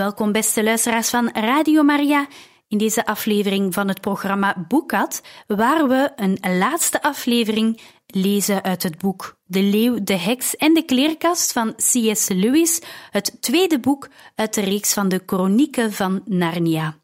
[0.00, 2.28] Welkom beste luisteraars van Radio Maria
[2.68, 8.98] in deze aflevering van het programma Boekat, waar we een laatste aflevering lezen uit het
[8.98, 12.28] boek De Leeuw, de Heks en de Kleerkast van C.S.
[12.28, 16.96] Lewis, het tweede boek uit de reeks van de Chronieken van Narnia.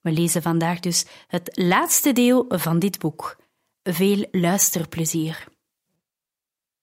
[0.00, 3.36] We lezen vandaag dus het laatste deel van dit boek.
[3.82, 5.44] Veel luisterplezier.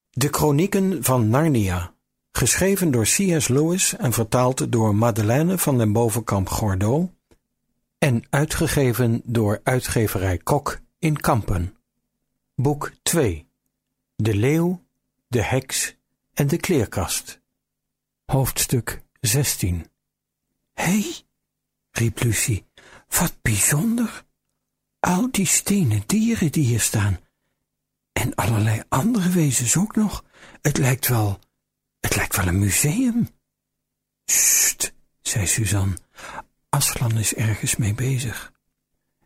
[0.09, 1.93] De Chronieken van Narnia,
[2.37, 3.47] geschreven door C.S.
[3.47, 7.09] Lewis en vertaald door Madeleine van den Bovenkamp Gordeau
[7.97, 11.77] en uitgegeven door uitgeverij Kok in Kampen.
[12.55, 13.47] Boek 2
[14.15, 14.83] De Leeuw,
[15.27, 15.95] de Heks
[16.33, 17.41] en de Kleerkast.
[18.25, 19.85] Hoofdstuk 16
[20.73, 21.05] Hé, hey,
[21.91, 22.65] riep Lucie,
[23.07, 24.25] wat bijzonder.
[24.99, 27.19] Al die stenen dieren die hier staan.
[28.13, 30.23] En allerlei andere wezens ook nog.
[30.61, 31.39] Het lijkt wel,
[31.99, 33.29] het lijkt wel een museum.
[34.25, 35.97] Sst, zei Suzanne.
[36.69, 38.51] Aslan is ergens mee bezig.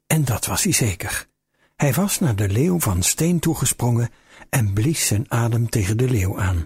[0.08, 1.28] En dat was hij zeker.
[1.76, 4.10] Hij was naar de leeuw van steen toegesprongen
[4.50, 6.66] en blies zijn adem tegen de leeuw aan.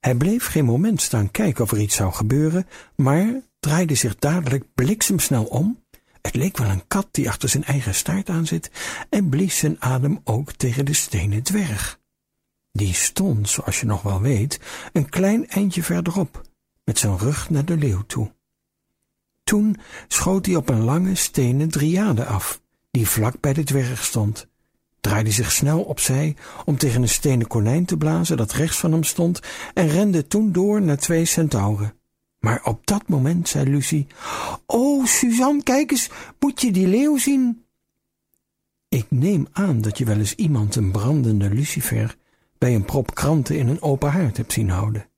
[0.00, 4.64] Hij bleef geen moment staan kijken of er iets zou gebeuren, maar draaide zich dadelijk
[4.74, 5.84] bliksemsnel om.
[6.22, 8.70] Het leek wel een kat die achter zijn eigen staart aanzit
[9.08, 11.97] en blies zijn adem ook tegen de stenen dwerg.
[12.72, 14.60] Die stond, zoals je nog wel weet,
[14.92, 16.42] een klein eindje verderop,
[16.84, 18.32] met zijn rug naar de leeuw toe.
[19.44, 19.76] Toen
[20.08, 24.48] schoot hij op een lange stenen driade af, die vlak bij de dwerg stond,
[25.00, 29.04] draaide zich snel opzij om tegen een stenen konijn te blazen dat rechts van hem
[29.04, 29.40] stond
[29.74, 31.92] en rende toen door naar twee centauren.
[32.38, 34.06] Maar op dat moment zei Lucie,
[34.66, 37.64] O, Suzanne, kijk eens, moet je die leeuw zien?
[38.88, 42.16] Ik neem aan dat je wel eens iemand een brandende lucifer
[42.58, 45.08] bij een prop kranten in een open haard hebt zien houden.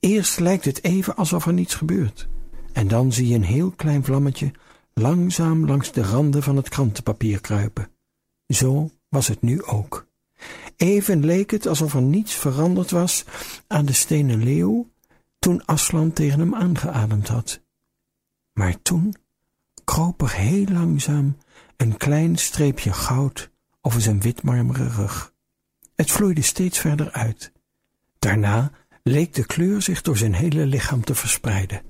[0.00, 2.28] Eerst lijkt het even alsof er niets gebeurt.
[2.72, 4.52] En dan zie je een heel klein vlammetje
[4.94, 7.90] langzaam langs de randen van het krantenpapier kruipen.
[8.46, 10.06] Zo was het nu ook.
[10.76, 13.24] Even leek het alsof er niets veranderd was
[13.66, 14.90] aan de stenen leeuw
[15.38, 17.62] toen Aslan tegen hem aangeademd had.
[18.52, 19.14] Maar toen
[19.84, 21.36] kroop er heel langzaam
[21.76, 23.50] een klein streepje goud
[23.80, 25.33] over zijn witmarmeren rug.
[25.96, 27.52] Het vloeide steeds verder uit.
[28.18, 28.70] Daarna
[29.02, 31.82] leek de kleur zich door zijn hele lichaam te verspreiden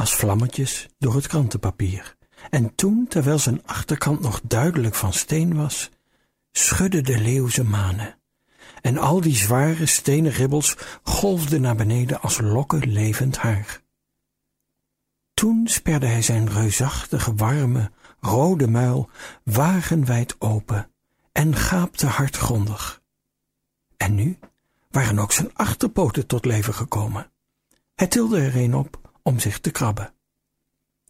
[0.00, 2.16] als vlammetjes door het krantenpapier.
[2.50, 5.90] En toen, terwijl zijn achterkant nog duidelijk van steen was,
[6.52, 8.18] schudde de leeuw zijn manen.
[8.80, 13.80] En al die zware stenen ribbels golfden naar beneden als lokken levend haar.
[15.34, 17.90] Toen sperde hij zijn reusachtige, warme,
[18.20, 19.10] rode muil
[19.44, 20.90] wagenwijd open
[21.32, 22.99] en gaapte hardgrondig.
[24.00, 24.38] En nu
[24.90, 27.30] waren ook zijn achterpoten tot leven gekomen.
[27.94, 30.12] Hij tilde er een op om zich te krabben.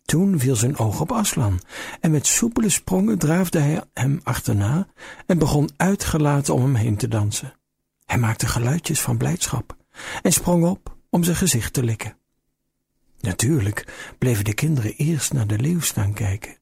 [0.05, 1.61] Toen viel zijn oog op Aslan,
[2.01, 4.87] en met soepele sprongen draafde hij hem achterna
[5.27, 7.53] en begon uitgelaten om hem heen te dansen.
[8.05, 9.77] Hij maakte geluidjes van blijdschap
[10.23, 12.17] en sprong op om zijn gezicht te likken.
[13.21, 16.59] Natuurlijk bleven de kinderen eerst naar de leeuw staan kijken,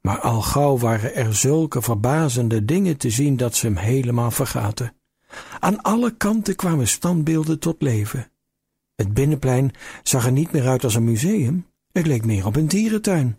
[0.00, 4.95] maar al gauw waren er zulke verbazende dingen te zien dat ze hem helemaal vergaten.
[5.60, 8.30] Aan alle kanten kwamen standbeelden tot leven
[8.96, 12.68] het binnenplein zag er niet meer uit als een museum, het leek meer op een
[12.68, 13.38] dierentuin.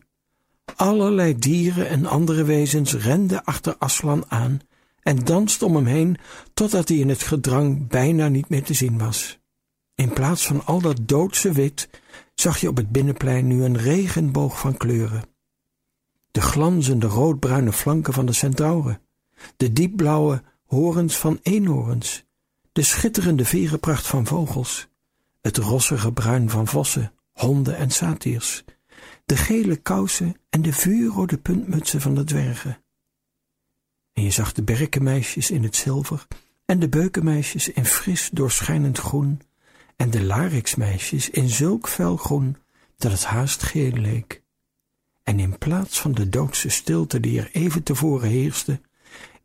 [0.75, 4.59] Allerlei dieren en andere wezens renden achter Aslan aan
[5.01, 6.17] en dansten om hem heen
[6.53, 9.39] totdat hij in het gedrang bijna niet meer te zien was.
[9.95, 11.89] In plaats van al dat doodse wit
[12.33, 15.23] zag je op het binnenplein nu een regenboog van kleuren.
[16.31, 19.01] De glanzende roodbruine flanken van de centauren,
[19.57, 22.25] de diepblauwe horens van eenhoorns,
[22.71, 24.87] de schitterende verenpracht van vogels,
[25.41, 28.63] het rossige bruin van vossen, honden en satiers,
[29.25, 32.81] de gele kousen en de vuurrode puntmutsen van de dwergen.
[34.13, 36.27] En je zag de berkenmeisjes in het zilver
[36.65, 39.41] en de beukenmeisjes in fris doorschijnend groen
[39.95, 42.57] en de lariksmeisjes in zulk fel groen
[42.97, 44.43] dat het haast geel leek.
[45.23, 48.81] En in plaats van de doodse stilte die er even tevoren heerste,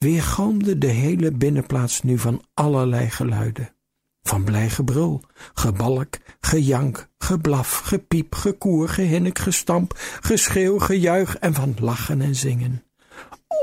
[0.03, 3.75] weergalmde de hele binnenplaats nu van allerlei geluiden.
[4.23, 5.23] Van blij gebrul,
[5.55, 12.85] gebalk, gejank, geblaf, gepiep, gekoer, gehinnik, gestamp, geschreeuw, gejuich en van lachen en zingen.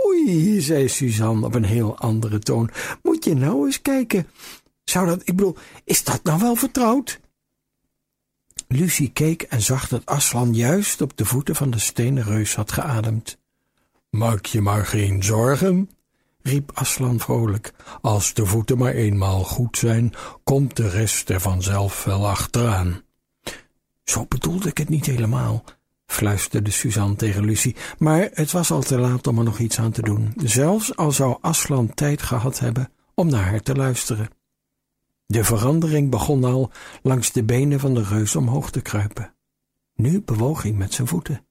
[0.06, 2.70] Oei, zei Suzanne op een heel andere toon,
[3.04, 4.28] moet je nou eens kijken.
[4.84, 7.20] Zou dat, ik bedoel, is dat nou wel vertrouwd?
[8.68, 12.72] Lucie keek en zag dat Aslan juist op de voeten van de stenen reus had
[12.72, 13.38] geademd.
[14.10, 15.90] Maak je maar geen zorgen,
[16.42, 17.74] riep Aslan vrolijk.
[18.02, 20.14] Als de voeten maar eenmaal goed zijn,
[20.44, 23.02] komt de rest er vanzelf wel achteraan.
[24.04, 25.64] Zo bedoelde ik het niet helemaal,
[26.06, 29.92] fluisterde Suzanne tegen Lucie, maar het was al te laat om er nog iets aan
[29.92, 34.30] te doen, zelfs al zou Aslan tijd gehad hebben om naar haar te luisteren.
[35.26, 36.72] De verandering begon al
[37.02, 39.34] langs de benen van de reus omhoog te kruipen.
[39.96, 41.48] Nu bewoog hij met zijn voeten.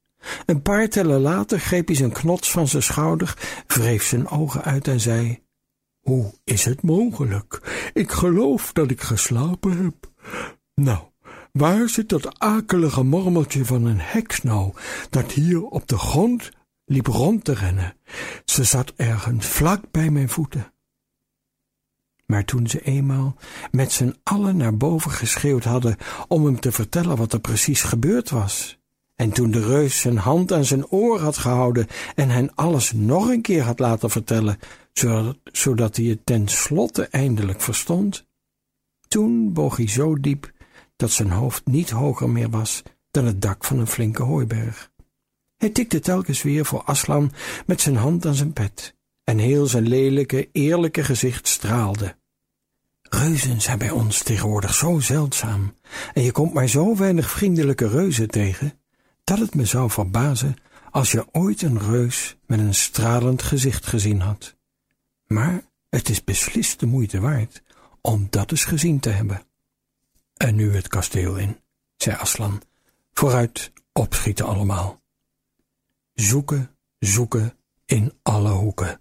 [0.47, 4.89] Een paar tellen later greep hij zijn knots van zijn schouder, wreef zijn ogen uit
[4.89, 5.43] en zei:
[6.01, 7.61] Hoe is het mogelijk?
[7.93, 10.11] Ik geloof dat ik geslapen heb.
[10.75, 10.99] Nou,
[11.53, 14.73] waar zit dat akelige mormeltje van een heks nou,
[15.11, 16.51] dat hier op de grond
[16.85, 17.97] liep rond te rennen?
[18.45, 20.73] Ze zat ergens vlak bij mijn voeten.
[22.27, 23.37] Maar toen ze eenmaal
[23.71, 25.97] met z'n allen naar boven geschreeuwd hadden
[26.29, 28.78] om hem te vertellen wat er precies gebeurd was,
[29.19, 33.29] en toen de reus zijn hand aan zijn oor had gehouden en hen alles nog
[33.29, 34.59] een keer had laten vertellen,
[35.53, 38.27] zodat, hij het tenslotte eindelijk verstond,
[39.09, 40.53] toen boog hij zo diep
[40.97, 44.91] dat zijn hoofd niet hoger meer was dan het dak van een flinke hooiberg.
[45.57, 47.33] Hij tikte telkens weer voor Aslan
[47.67, 48.95] met zijn hand aan zijn pet,
[49.25, 52.17] en heel zijn lelijke, eerlijke gezicht straalde.
[53.03, 55.75] Reuzen zijn bij ons tegenwoordig zo zeldzaam,
[56.15, 58.79] en je komt maar zo weinig vriendelijke reuzen tegen,
[59.29, 60.57] dat het me zou verbazen
[60.91, 64.57] als je ooit een reus met een stralend gezicht gezien had.
[65.27, 67.63] Maar het is beslist de moeite waard
[68.01, 69.43] om dat eens gezien te hebben.
[70.37, 71.61] En nu het kasteel in,
[71.97, 72.63] zei Aslan.
[73.13, 75.03] Vooruit, opschieten allemaal.
[76.15, 79.01] Zoeken, zoeken in alle hoeken.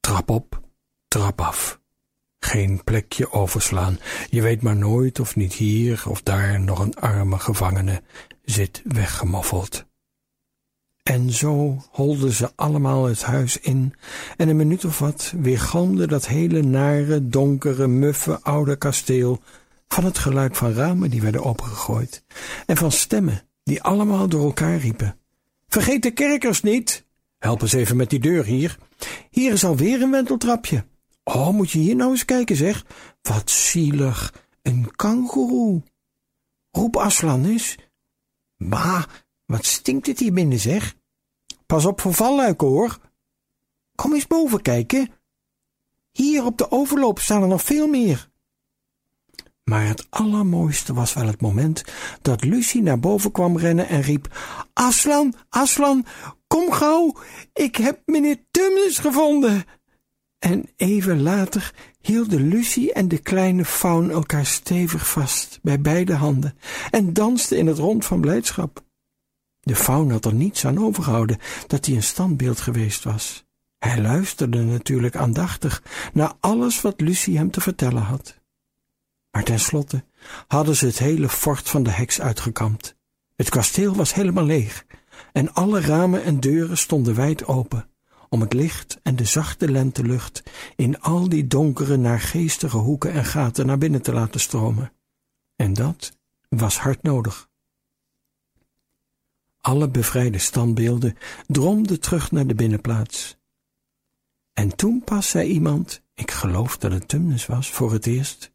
[0.00, 0.60] Trap op,
[1.08, 1.80] trap af.
[2.38, 3.98] Geen plekje overslaan.
[4.30, 8.02] Je weet maar nooit of niet hier of daar nog een arme gevangene
[8.44, 9.84] zit weggemoffeld.
[11.02, 13.94] En zo holden ze allemaal het huis in,
[14.36, 19.42] en een minuut of wat weergalmde dat hele nare, donkere, muffe oude kasteel
[19.88, 22.24] van het geluid van ramen die werden opengegooid,
[22.66, 25.16] en van stemmen die allemaal door elkaar riepen.
[25.68, 27.04] Vergeet de kerkers niet!
[27.38, 28.78] Help eens even met die deur hier.
[29.30, 30.84] Hier is alweer een wenteltrapje.
[31.24, 32.84] Oh, moet je hier nou eens kijken, zeg.
[33.22, 34.34] Wat zielig.
[34.62, 35.82] Een kangoeroe.
[36.70, 37.76] Roep Aslan eens.
[38.68, 39.04] Bah,
[39.44, 40.94] wat stinkt het hier binnen, zeg.
[41.66, 42.98] Pas op voor valluiken, hoor.
[43.94, 45.10] Kom eens boven kijken.
[46.10, 48.32] Hier op de overloop staan er nog veel meer.
[49.64, 51.84] Maar het allermooiste was wel het moment
[52.22, 54.38] dat Lucie naar boven kwam rennen en riep:
[54.72, 56.06] Aslan, Aslan,
[56.46, 57.16] kom gauw,
[57.52, 59.64] ik heb meneer Tumnus gevonden.
[60.44, 66.58] En even later hielden Lucie en de kleine faun elkaar stevig vast bij beide handen
[66.90, 68.84] en dansten in het rond van blijdschap.
[69.60, 73.44] De faun had er niets aan overgehouden dat hij een standbeeld geweest was.
[73.78, 78.40] Hij luisterde natuurlijk aandachtig naar alles wat Lucie hem te vertellen had.
[79.30, 80.04] Maar tenslotte
[80.46, 82.96] hadden ze het hele fort van de heks uitgekampt.
[83.36, 84.86] Het kasteel was helemaal leeg
[85.32, 87.88] en alle ramen en deuren stonden wijd open
[88.28, 90.42] om het licht en de zachte lentelucht
[90.76, 94.92] in al die donkere, naargeestige hoeken en gaten naar binnen te laten stromen.
[95.56, 97.48] En dat was hard nodig.
[99.60, 101.16] Alle bevrijde standbeelden
[101.46, 103.36] dromden terug naar de binnenplaats.
[104.52, 108.52] En toen pas zei iemand, ik geloof dat het Tumnus was, voor het eerst,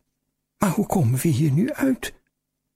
[0.58, 2.14] maar hoe komen we hier nu uit?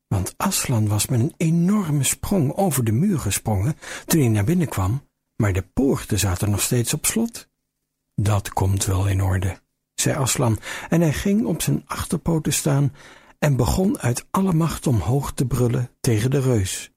[0.07, 4.67] Want Aslan was met een enorme sprong over de muur gesprongen toen hij naar binnen
[4.67, 5.07] kwam
[5.43, 7.47] maar de poorten zaten nog steeds op slot.
[8.15, 9.59] Dat komt wel in orde,
[9.95, 10.59] zei Aslan,
[10.89, 12.93] en hij ging op zijn achterpoten staan
[13.39, 16.91] en begon uit alle macht omhoog te brullen tegen de reus.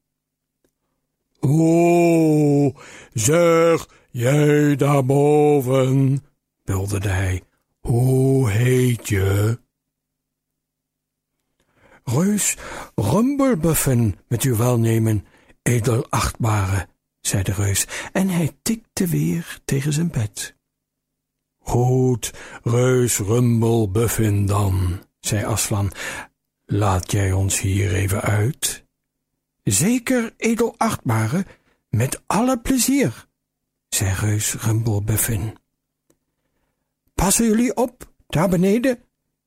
[1.40, 2.72] O,
[3.12, 6.24] zeg jij daarboven,
[6.64, 7.42] bulderde hij,
[7.80, 9.58] hoe heet je?
[12.04, 12.56] Reus
[12.94, 15.26] Rumbelbuffen, met uw welnemen,
[15.62, 16.88] edelachtbare,
[17.26, 20.56] zei de reus, en hij tikte weer tegen zijn bed.
[21.58, 25.92] Goed, reus Rumbel Buffin dan, zei Aslan,
[26.64, 28.84] laat jij ons hier even uit?
[29.62, 31.46] Zeker, edelachtbare,
[31.88, 33.26] met alle plezier,
[33.88, 35.58] zei reus Rumbel Buffin.
[37.14, 38.98] Passen jullie op, daar beneden.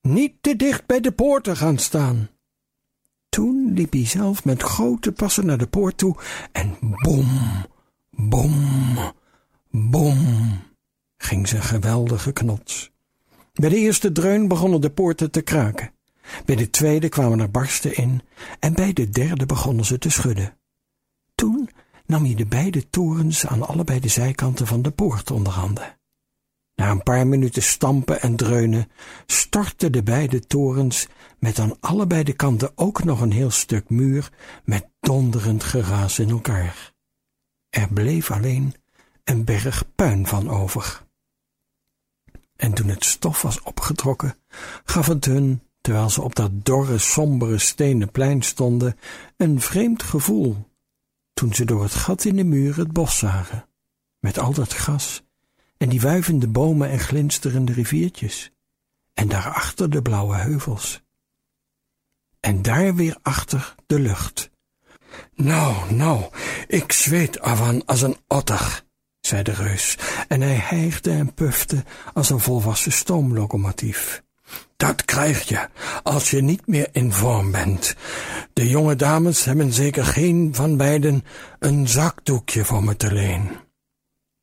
[0.01, 2.29] Niet te dicht bij de poorten gaan staan.
[3.29, 6.15] Toen liep hij zelf met grote passen naar de poort toe
[6.51, 7.27] en bom,
[8.09, 8.53] bom,
[9.71, 10.17] bom
[11.17, 12.91] ging zijn geweldige knots.
[13.53, 15.91] Bij de eerste dreun begonnen de poorten te kraken.
[16.45, 18.21] Bij de tweede kwamen er barsten in
[18.59, 20.57] en bij de derde begonnen ze te schudden.
[21.36, 21.69] Toen
[22.05, 25.99] nam hij de beide torens aan allebei de zijkanten van de poort onder handen.
[26.79, 28.91] Na een paar minuten stampen en dreunen
[29.25, 31.07] stortten de beide torens
[31.39, 34.31] met aan allebei de kanten ook nog een heel stuk muur
[34.63, 36.93] met donderend geraas in elkaar.
[37.69, 38.74] Er bleef alleen
[39.24, 41.05] een berg puin van over.
[42.55, 44.36] En toen het stof was opgetrokken,
[44.83, 48.98] gaf het hun, terwijl ze op dat dorre, sombere stenen plein stonden,
[49.38, 50.69] een vreemd gevoel,
[51.33, 53.69] toen ze door het gat in de muur het bos zagen,
[54.19, 55.27] met al dat gras
[55.79, 58.51] en die wuivende bomen en glinsterende riviertjes,
[59.13, 61.01] en daarachter de blauwe heuvels.
[62.39, 64.50] En daar weer achter de lucht.
[65.33, 66.24] Nou, nou,
[66.67, 68.83] ik zweet ervan als een otter,
[69.21, 71.83] zei de reus, en hij hijgde en pufte
[72.13, 74.24] als een volwassen stoomlocomotief.
[74.75, 75.69] Dat krijg je
[76.03, 77.95] als je niet meer in vorm bent.
[78.53, 81.24] De jonge dames hebben zeker geen van beiden
[81.59, 83.50] een zakdoekje voor me te leen.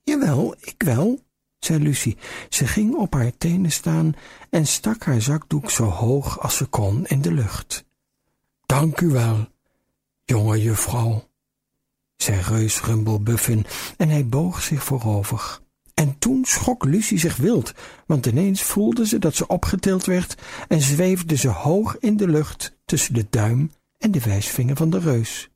[0.02, 1.25] Jawel, ik wel,
[1.58, 2.16] zei Lucie.
[2.48, 4.14] Ze ging op haar tenen staan
[4.50, 7.84] en stak haar zakdoek zo hoog als ze kon in de lucht.
[8.66, 9.48] Dank u wel,
[10.24, 11.28] jonge juffrouw,
[12.16, 15.60] zei reus Rumblebuffin en hij boog zich voorover.
[15.94, 17.72] En toen schrok Lucie zich wild,
[18.06, 20.34] want ineens voelde ze dat ze opgetild werd
[20.68, 24.98] en zweefde ze hoog in de lucht tussen de duim en de wijsvinger van de
[24.98, 25.50] reus.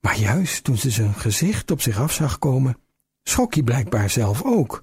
[0.00, 2.76] Maar juist toen ze zijn gezicht op zich af zag komen,
[3.24, 4.80] schrok hij blijkbaar zelf ook.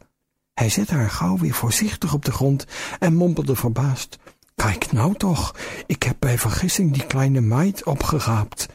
[0.53, 2.65] Hij zette haar gauw weer voorzichtig op de grond
[3.00, 4.17] en mompelde verbaasd.
[4.55, 5.55] Kijk nou toch,
[5.86, 8.67] ik heb bij vergissing die kleine meid opgeraapt.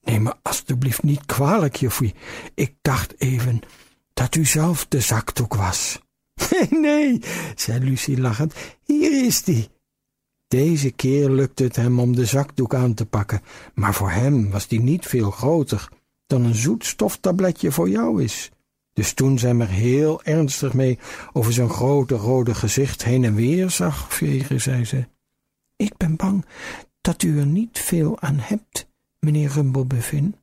[0.00, 2.14] Neem me alstublieft niet kwalijk, juffie.
[2.54, 3.60] Ik dacht even
[4.12, 6.00] dat u zelf de zakdoek was.
[6.50, 7.20] Nee, nee,
[7.54, 9.68] zei Lucie lachend, hier is die.
[10.48, 13.42] Deze keer lukte het hem om de zakdoek aan te pakken,
[13.74, 15.88] maar voor hem was die niet veel groter
[16.26, 18.50] dan een zoetstoftabletje voor jou is.
[18.96, 20.98] Dus toen zij er heel ernstig mee
[21.32, 25.08] over zijn grote rode gezicht heen en weer zag vegen, zei ze,
[25.76, 26.44] Ik ben bang
[27.00, 28.86] dat u er niet veel aan hebt,
[29.18, 30.36] meneer Rumblebuffin.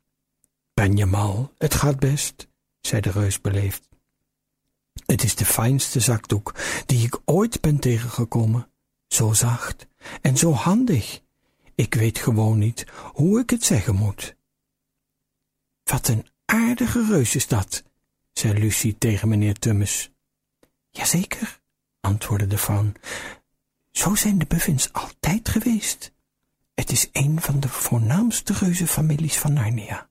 [0.74, 2.48] Ben je mal, het gaat best,
[2.82, 3.90] zei de reus beleefd.
[5.06, 6.56] Het is de fijnste zakdoek
[6.86, 8.70] die ik ooit ben tegengekomen.
[9.08, 9.88] Zo zacht
[10.22, 11.22] en zo handig.
[11.76, 14.36] Ik weet gewoon niet hoe ik het zeggen moet.
[15.84, 17.84] Wat een aardige reus is dat,
[18.34, 20.12] zei Lucie tegen meneer Tummes.
[20.90, 21.62] Jazeker,
[22.00, 22.96] antwoordde de faun.
[23.92, 26.12] Zo zijn de Buffins altijd geweest.
[26.74, 30.10] Het is een van de voornaamste reuzenfamilies van Narnia.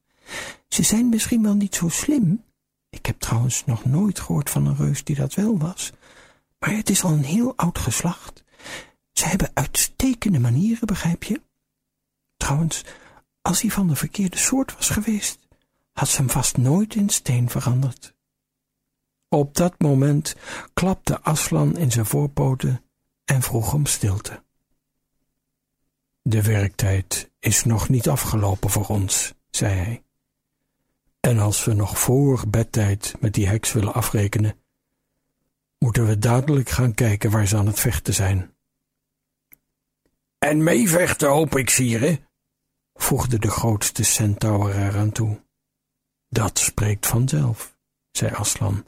[0.68, 2.44] Ze zijn misschien wel niet zo slim.
[2.90, 5.92] Ik heb trouwens nog nooit gehoord van een reus die dat wel was.
[6.58, 8.44] Maar het is al een heel oud geslacht.
[9.12, 11.42] Ze hebben uitstekende manieren, begrijp je?
[12.36, 12.84] Trouwens,
[13.40, 15.38] als hij van de verkeerde soort was geweest,
[15.92, 18.14] had ze hem vast nooit in steen veranderd.
[19.28, 20.36] Op dat moment
[20.72, 22.84] klapte Aslan in zijn voorpoten
[23.24, 24.42] en vroeg om stilte.
[26.22, 30.02] De werktijd is nog niet afgelopen voor ons, zei hij.
[31.20, 34.56] En als we nog voor bedtijd met die heks willen afrekenen,
[35.78, 38.54] moeten we dadelijk gaan kijken waar ze aan het vechten zijn.
[40.38, 42.20] En meevechten, hoop ik, sire,
[42.94, 45.40] voegde de grootste centaur eraan toe.
[46.32, 47.76] Dat spreekt vanzelf,
[48.10, 48.84] zei Aslan.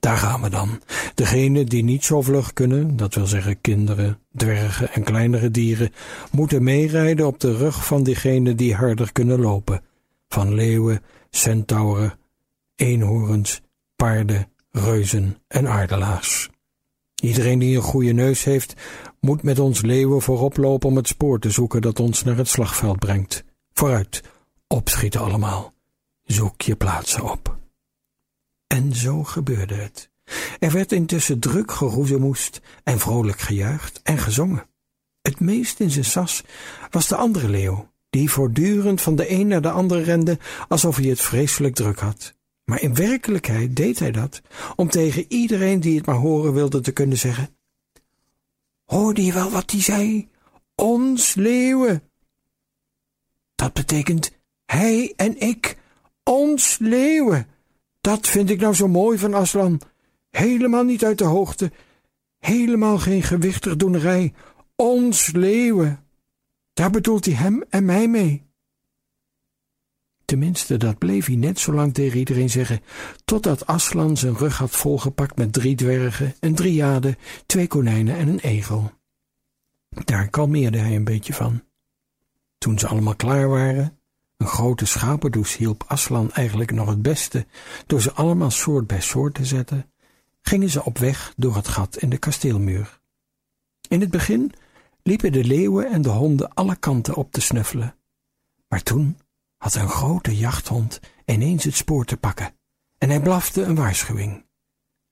[0.00, 0.82] Daar gaan we dan.
[1.14, 5.92] Degenen die niet zo vlug kunnen, dat wil zeggen kinderen, dwergen en kleinere dieren,
[6.30, 9.82] moeten meerijden op de rug van diegenen die harder kunnen lopen,
[10.28, 12.18] van leeuwen, centauren,
[12.76, 13.60] eenhoorns,
[13.96, 16.50] paarden, reuzen en aardelaars.
[17.22, 18.74] Iedereen die een goede neus heeft,
[19.20, 22.48] moet met ons leeuwen voorop lopen om het spoor te zoeken dat ons naar het
[22.48, 23.44] slagveld brengt.
[23.72, 24.22] Vooruit,
[24.66, 25.71] opschieten allemaal.
[26.32, 27.56] Zoek je plaatsen op.
[28.66, 30.10] En zo gebeurde het.
[30.58, 34.66] Er werd intussen druk geroezemoest en vrolijk gejuicht en gezongen.
[35.22, 36.42] Het meest in zijn sas
[36.90, 41.06] was de andere leeuw, die voortdurend van de een naar de andere rende alsof hij
[41.06, 42.34] het vreselijk druk had.
[42.64, 44.42] Maar in werkelijkheid deed hij dat
[44.76, 47.56] om tegen iedereen die het maar horen wilde te kunnen zeggen:
[48.84, 50.28] Hoorde je wel wat hij zei?
[50.74, 52.02] Ons leeuwen.
[53.54, 54.30] Dat betekent
[54.66, 55.80] hij en ik,
[56.24, 57.46] ons leeuwen.
[58.00, 59.80] Dat vind ik nou zo mooi van Aslan.
[60.30, 61.72] Helemaal niet uit de hoogte.
[62.38, 64.32] Helemaal geen gewichtig doenerij.
[64.76, 66.04] Ons leeuwen.
[66.72, 68.50] Daar bedoelt hij hem en mij mee.
[70.24, 72.80] Tenminste, dat bleef hij net zo lang tegen iedereen zeggen,
[73.24, 78.38] totdat Aslan zijn rug had volgepakt met drie dwergen, een driade, twee konijnen en een
[78.38, 78.90] egel.
[79.88, 81.62] Daar kalmeerde hij een beetje van.
[82.58, 83.98] Toen ze allemaal klaar waren,
[84.42, 87.46] een grote schapendoes hielp Aslan eigenlijk nog het beste
[87.86, 89.90] door ze allemaal soort bij soort te zetten,
[90.40, 93.00] gingen ze op weg door het gat in de kasteelmuur.
[93.88, 94.52] In het begin
[95.02, 97.96] liepen de leeuwen en de honden alle kanten op te snuffelen,
[98.68, 99.18] maar toen
[99.56, 102.54] had een grote jachthond ineens het spoor te pakken
[102.98, 104.46] en hij blafte een waarschuwing.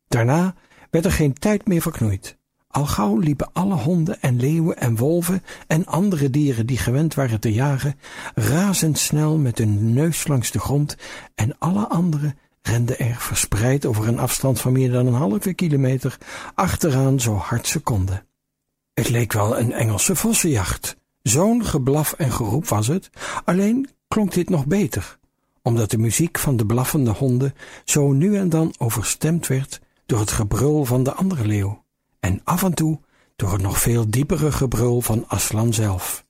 [0.07, 0.55] Daarna
[0.91, 2.39] werd er geen tijd meer verknoeid.
[2.71, 7.41] Al gauw liepen alle honden en leeuwen en wolven en andere dieren die gewend waren
[7.41, 7.99] te jagen,
[8.35, 10.97] razendsnel met hun neus langs de grond
[11.35, 16.19] en alle anderen renden er verspreid over een afstand van meer dan een halve kilometer
[16.55, 18.27] achteraan zo hard ze konden.
[18.95, 20.97] Het leek wel een Engelse vossenjacht.
[21.23, 23.11] Zo'n geblaf en geroep was het,
[23.45, 25.19] alleen klonk dit nog beter,
[25.63, 30.31] omdat de muziek van de blaffende honden zo nu en dan overstemd werd door het
[30.31, 31.80] gebrul van de andere leeuw
[32.21, 33.01] en af en toe
[33.37, 36.25] door het nog veel diepere gebrul van Aslan zelf.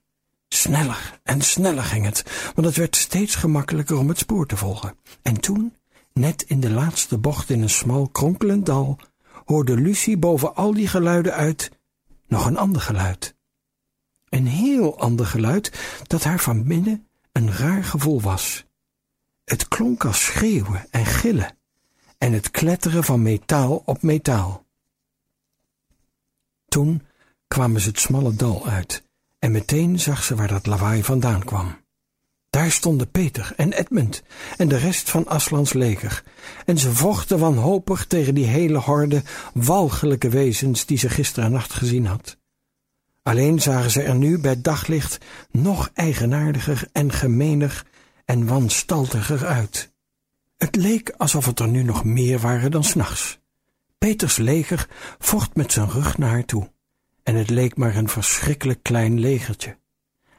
[0.49, 4.97] Sneller en sneller ging het, want het werd steeds gemakkelijker om het spoor te volgen.
[5.23, 5.77] En toen,
[6.13, 8.99] net in de laatste bocht in een smal kronkelend dal,
[9.45, 11.71] hoorde Lucie boven al die geluiden uit
[12.27, 13.35] nog een ander geluid.
[14.29, 15.73] Een heel ander geluid
[16.07, 18.65] dat haar van binnen een raar gevoel was.
[19.45, 21.57] Het klonk als schreeuwen en gillen
[22.19, 24.65] en het kletteren van metaal op metaal.
[26.71, 27.03] Toen
[27.47, 29.03] kwamen ze het smalle dal uit
[29.39, 31.79] en meteen zag ze waar dat lawaai vandaan kwam.
[32.51, 34.23] Daar stonden Peter en Edmund
[34.57, 36.23] en de rest van Aslans leger,
[36.65, 39.23] en ze vochten wanhopig tegen die hele horde
[39.55, 42.37] walgelijke wezens die ze gisteren nacht gezien had.
[43.23, 45.19] Alleen zagen ze er nu bij daglicht
[45.51, 47.87] nog eigenaardiger en gemener
[48.25, 49.93] en wanstaltiger uit.
[50.57, 53.40] Het leek alsof het er nu nog meer waren dan s'nachts.
[54.07, 56.71] Peters leger vocht met zijn rug naar haar toe,
[57.23, 59.79] en het leek maar een verschrikkelijk klein legertje.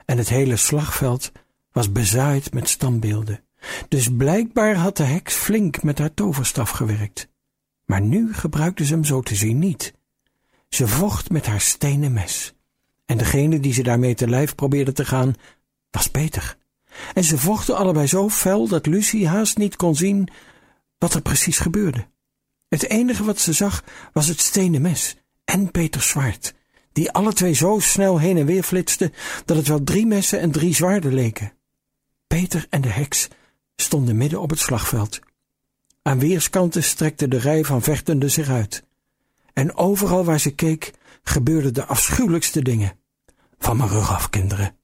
[0.06, 1.32] En het hele slagveld
[1.72, 3.44] was bezaaid met standbeelden,
[3.88, 7.30] dus blijkbaar had de heks flink met haar toverstaf gewerkt.
[7.86, 9.94] Maar nu gebruikte ze hem zo te zien niet.
[10.70, 12.54] Ze vocht met haar stenen mes,
[13.06, 15.36] en degene die ze daarmee te lijf probeerde te gaan,
[15.90, 16.58] was Peter.
[17.14, 20.28] En ze vochten allebei zo fel dat Lucie haast niet kon zien
[20.98, 22.10] wat er precies gebeurde.
[22.72, 26.54] Het enige wat ze zag was het stenen mes en Peters zwaard,
[26.92, 29.14] die alle twee zo snel heen en weer flitsten
[29.46, 31.54] dat het wel drie messen en drie zwaarden leken.
[32.28, 33.28] Peter en de heks
[33.76, 35.20] stonden midden op het slagveld.
[36.02, 38.84] Aan weerskanten strekte de rij van vechtenden zich uit.
[39.54, 40.92] En overal waar ze keek,
[41.24, 42.98] gebeurden de afschuwelijkste dingen.
[43.58, 44.76] Van mijn rug af, kinderen,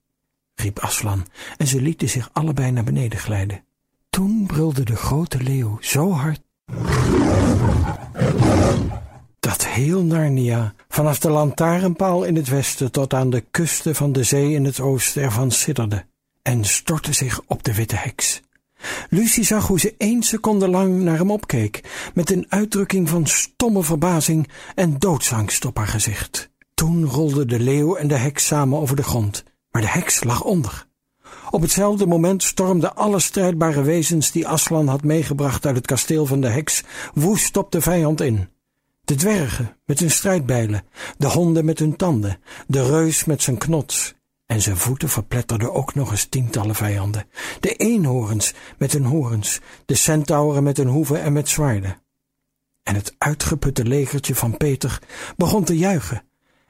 [0.55, 3.63] riep Aslan, en ze lieten zich allebei naar beneden glijden.
[4.09, 6.45] Toen brulde de grote leeuw zo hard
[9.39, 14.23] dat heel Narnia, vanaf de lantaarnpaal in het westen tot aan de kusten van de
[14.23, 16.05] zee in het oosten ervan sidderde
[16.41, 18.41] en stortte zich op de witte heks.
[19.09, 23.83] Lucie zag hoe ze één seconde lang naar hem opkeek, met een uitdrukking van stomme
[23.83, 26.49] verbazing en doodsangst op haar gezicht.
[26.73, 30.43] Toen rolden de leeuw en de heks samen over de grond, maar de heks lag
[30.43, 30.86] onder.
[31.49, 36.41] Op hetzelfde moment stormden alle strijdbare wezens die Aslan had meegebracht uit het kasteel van
[36.41, 36.83] de heks
[37.13, 38.49] woest op de vijand in.
[39.03, 40.83] De dwergen met hun strijdbijlen,
[41.17, 45.95] de honden met hun tanden, de reus met zijn knots, en zijn voeten verpletterden ook
[45.95, 47.25] nog eens tientallen vijanden.
[47.59, 52.01] De eenhoorns met hun horens, de centauren met hun hoeven en met zwaarden.
[52.83, 54.99] En het uitgeputte legertje van Peter
[55.37, 56.23] begon te juichen,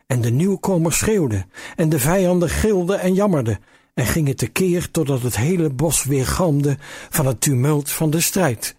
[0.08, 3.60] en de nieuwkomers schreeuwden, en de vijanden gilden en jammerden,
[3.98, 6.78] en gingen tekeer totdat het hele bos weergalmde
[7.10, 8.76] van het tumult van de strijd.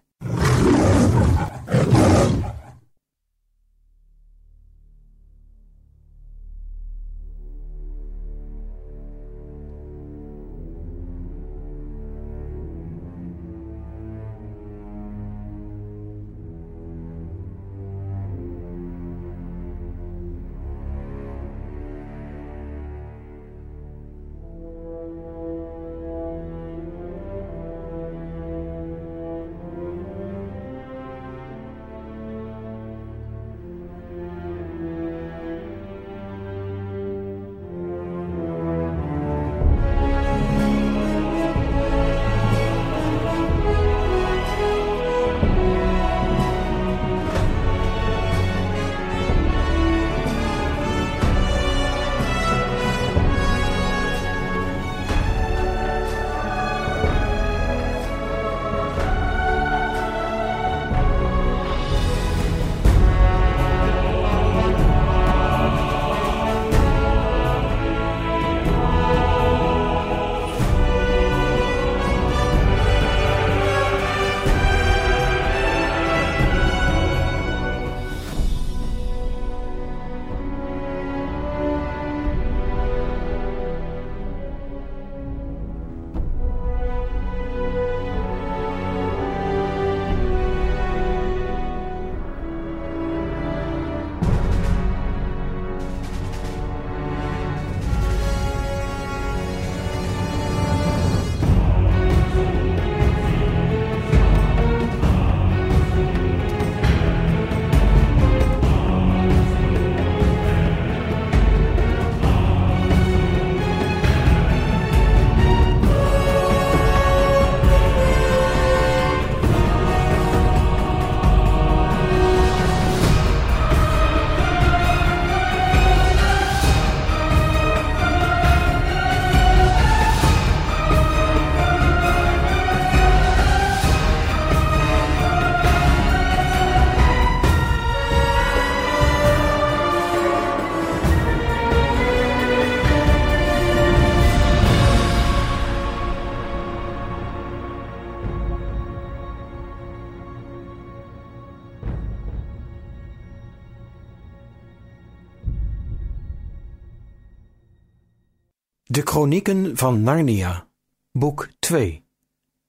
[159.18, 160.66] Chronieken van Narnia,
[161.12, 162.04] boek 2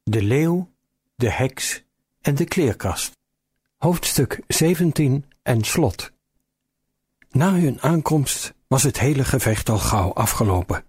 [0.04, 0.70] De leeuw,
[1.16, 1.84] de heks
[2.22, 3.18] en de kleerkast.
[3.78, 6.12] Hoofdstuk 17 en slot.
[7.32, 10.84] Na hun aankomst was het hele gevecht al gauw afgelopen.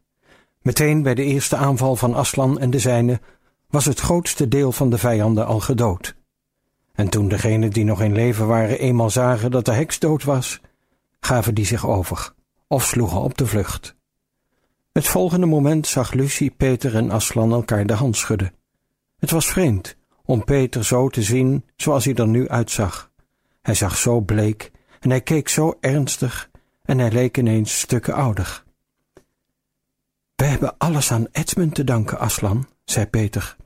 [0.62, 3.20] Meteen bij de eerste aanval van Aslan en de zijnen
[3.68, 6.16] was het grootste deel van de vijanden al gedood.
[6.92, 10.60] En toen degenen die nog in leven waren eenmaal zagen dat de heks dood was,
[11.20, 12.34] gaven die zich over
[12.66, 13.98] of sloegen op de vlucht.
[14.92, 18.52] Het volgende moment zag Lucie, Peter en Aslan elkaar de hand schudden.
[19.18, 23.10] Het was vreemd om Peter zo te zien zoals hij er nu uitzag.
[23.62, 26.50] Hij zag zo bleek en hij keek zo ernstig
[26.82, 28.64] en hij leek ineens stukken ouder.
[30.36, 33.56] We hebben alles aan Edmund te danken, Aslan, zei Peter.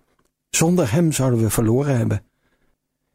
[0.50, 2.24] Zonder hem zouden we verloren hebben.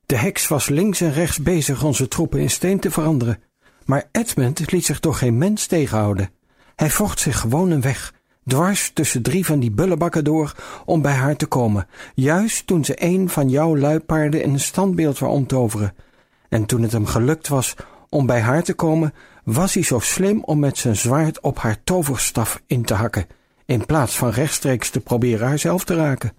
[0.06, 3.44] De heks was links en rechts bezig onze troepen in steen te veranderen,
[3.86, 6.30] maar Edmund liet zich door geen mens tegenhouden.
[6.80, 8.14] Hij vocht zich gewoon een weg,
[8.46, 13.04] dwars tussen drie van die bullebakken door, om bij haar te komen, juist toen ze
[13.04, 15.96] een van jouw luipaarden in een standbeeld wou omtoveren.
[16.50, 17.76] En toen het hem gelukt was
[18.10, 19.14] om bij haar te komen,
[19.44, 23.28] was hij zo slim om met zijn zwaard op haar toverstaf in te hakken,
[23.66, 26.34] in plaats van rechtstreeks te proberen haarzelf te raken.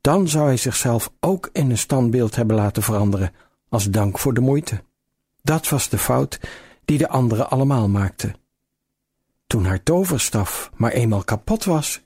[0.00, 3.32] Dan zou hij zichzelf ook in een standbeeld hebben laten veranderen,
[3.68, 4.82] als dank voor de moeite.
[5.42, 6.40] Dat was de fout
[6.84, 8.42] die de anderen allemaal maakten.
[9.54, 12.00] Toen haar toverstaf maar eenmaal kapot was,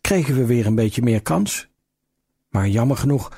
[0.00, 1.68] kregen we weer een beetje meer kans.
[2.48, 3.32] Maar jammer genoeg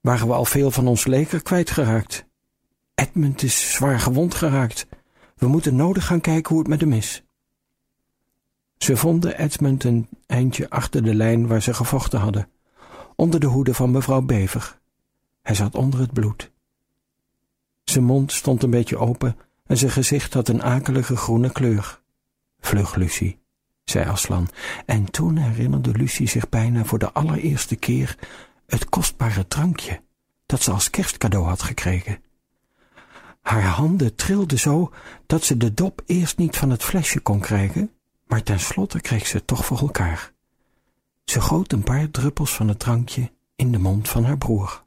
[0.00, 2.26] waren we al veel van ons leger kwijtgeraakt.
[2.94, 4.86] Edmund is zwaar gewond geraakt.
[5.36, 7.22] We moeten nodig gaan kijken hoe het met hem is.
[8.78, 12.48] Ze vonden Edmund een eindje achter de lijn waar ze gevochten hadden,
[13.16, 14.78] onder de hoede van mevrouw Bever.
[15.42, 16.50] Hij zat onder het bloed.
[17.84, 22.00] Zijn mond stond een beetje open en zijn gezicht had een akelige groene kleur.
[22.60, 23.40] Vlug, Lucie,
[23.84, 24.48] zei Aslan,
[24.86, 28.18] en toen herinnerde Lucie zich bijna voor de allereerste keer
[28.66, 30.02] het kostbare drankje
[30.46, 32.22] dat ze als kerstcadeau had gekregen.
[33.40, 34.92] Haar handen trilden zo
[35.26, 37.92] dat ze de dop eerst niet van het flesje kon krijgen,
[38.26, 40.32] maar tenslotte kreeg ze het toch voor elkaar.
[41.24, 44.82] Ze goot een paar druppels van het drankje in de mond van haar broer.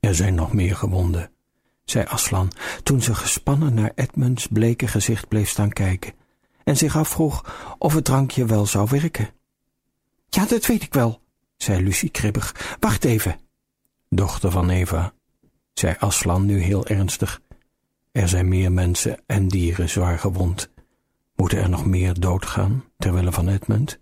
[0.00, 1.30] Er zijn nog meer gewonden,
[1.86, 6.12] zei Aslan, toen ze gespannen naar Edmunds bleke gezicht bleef staan kijken
[6.64, 7.44] en zich afvroeg
[7.78, 9.30] of het drankje wel zou werken.
[10.28, 11.20] Ja, dat weet ik wel,
[11.56, 12.76] zei Lucie kribbig.
[12.80, 13.38] Wacht even.
[14.08, 15.12] Dochter van Eva,
[15.72, 17.40] zei Aslan nu heel ernstig.
[18.12, 20.70] Er zijn meer mensen en dieren zwaar gewond.
[21.34, 23.98] Moeten er nog meer doodgaan, terwille van Edmund?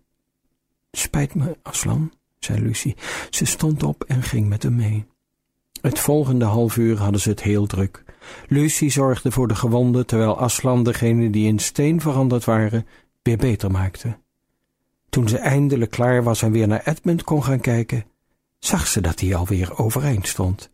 [0.92, 2.96] Spijt me, Aslan, zei Lucie.
[3.30, 5.06] Ze stond op en ging met hem mee.
[5.84, 8.04] Het volgende half uur hadden ze het heel druk.
[8.48, 12.86] Lucie zorgde voor de gewonden, terwijl Aslan degene die in steen veranderd waren,
[13.22, 14.18] weer beter maakte.
[15.08, 18.04] Toen ze eindelijk klaar was en weer naar Edmund kon gaan kijken,
[18.58, 20.70] zag ze dat hij alweer overeind stond.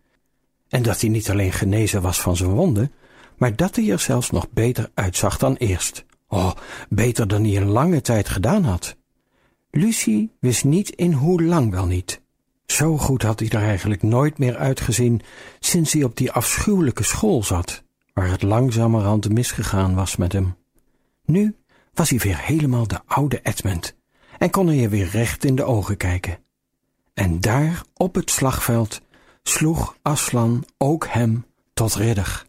[0.68, 2.92] En dat hij niet alleen genezen was van zijn wonden,
[3.36, 6.04] maar dat hij er zelfs nog beter uitzag dan eerst.
[6.28, 6.52] Oh,
[6.88, 8.96] beter dan hij een lange tijd gedaan had.
[9.70, 12.20] Lucie wist niet in hoe lang wel niet.
[12.70, 15.20] Zo goed had hij er eigenlijk nooit meer uitgezien
[15.60, 20.56] sinds hij op die afschuwelijke school zat, waar het langzamerhand misgegaan was met hem.
[21.24, 21.56] Nu
[21.94, 23.96] was hij weer helemaal de oude Edmund
[24.38, 26.38] en kon hij je weer recht in de ogen kijken.
[27.14, 29.00] En daar op het slagveld
[29.42, 32.46] sloeg Aslan ook hem tot ridder.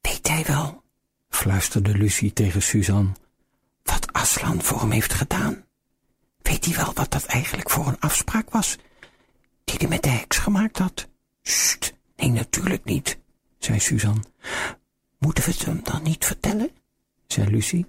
[0.00, 0.82] Weet hij wel,
[1.28, 3.12] fluisterde Lucie tegen Suzanne,
[3.82, 5.64] wat Aslan voor hem heeft gedaan?
[6.44, 8.76] Weet hij wel wat dat eigenlijk voor een afspraak was,
[9.64, 11.08] die hij met de heks gemaakt had?
[11.42, 13.18] Sst, nee, natuurlijk niet,
[13.58, 14.22] zei Suzanne.
[15.18, 16.70] Moeten we het hem dan niet vertellen?
[17.26, 17.86] zei Lucie.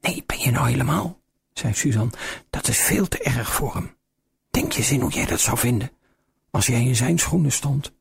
[0.00, 1.20] Nee, ben je nou helemaal,
[1.52, 2.12] zei Suzanne.
[2.50, 3.96] Dat is veel te erg voor hem.
[4.50, 5.90] Denk je zin hoe jij dat zou vinden,
[6.50, 7.92] als jij in zijn schoenen stond?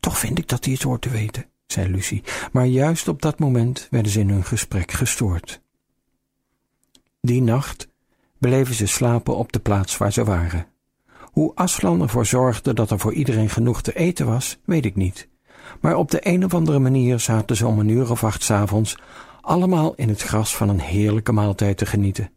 [0.00, 3.38] Toch vind ik dat hij het hoort te weten, zei Lucie, maar juist op dat
[3.38, 5.60] moment werden ze in hun gesprek gestoord.
[7.20, 7.90] Die nacht
[8.42, 10.66] bleven ze slapen op de plaats waar ze waren.
[11.20, 15.28] Hoe Aslan ervoor zorgde dat er voor iedereen genoeg te eten was, weet ik niet.
[15.80, 18.96] Maar op de een of andere manier zaten ze om een uur of acht avonds
[19.40, 22.30] allemaal in het gras van een heerlijke maaltijd te genieten.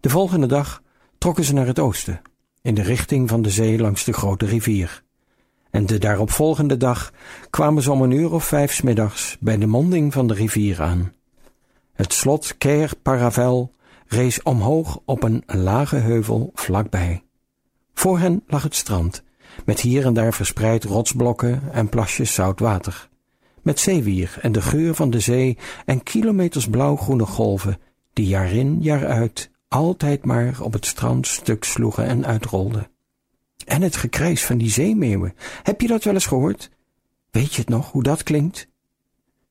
[0.00, 0.82] De volgende dag
[1.18, 2.20] trokken ze naar het oosten,
[2.62, 5.02] in de richting van de zee langs de grote rivier.
[5.70, 7.12] En de daaropvolgende dag
[7.50, 11.12] kwamen ze om een uur of vijf smiddags bij de monding van de rivier aan.
[11.92, 13.72] Het slot Ker Paravel
[14.12, 17.22] rees omhoog op een lage heuvel vlakbij.
[17.94, 19.22] Voor hen lag het strand,
[19.64, 23.08] met hier en daar verspreid rotsblokken en plasjes zout water.
[23.62, 27.78] Met zeewier en de geur van de zee en kilometers blauwgroene golven
[28.12, 32.90] die jaar in jaar uit altijd maar op het strand stuk sloegen en uitrolden.
[33.64, 36.70] En het gekrijs van die zeemeeuwen, heb je dat wel eens gehoord?
[37.30, 38.68] Weet je het nog, hoe dat klinkt?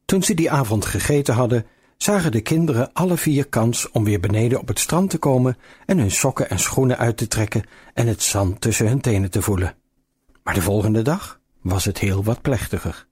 [0.05, 1.65] Toen ze die avond gegeten hadden,
[2.01, 5.97] zagen de kinderen alle vier kans om weer beneden op het strand te komen en
[5.97, 9.75] hun sokken en schoenen uit te trekken en het zand tussen hun tenen te voelen.
[10.43, 13.07] Maar de volgende dag was het heel wat plechtiger,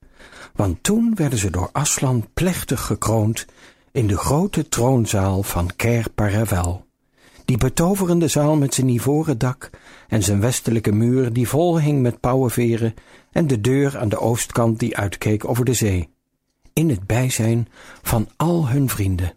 [0.56, 3.46] want toen werden ze door Aslan plechtig gekroond
[3.92, 6.86] in de grote troonzaal van Ker Paravel.
[7.46, 9.70] Die betoverende zaal met zijn ivoren dak
[10.08, 12.94] en zijn westelijke muur die vol hing met pauwenveren
[13.32, 16.10] en de deur aan de oostkant die uitkeek over de zee
[16.74, 17.68] in het bijzijn
[18.02, 19.34] van al hun vrienden.